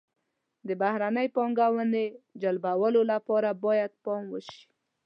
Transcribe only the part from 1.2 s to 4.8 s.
پانګونې جلبولو لپاره باید پام وشي.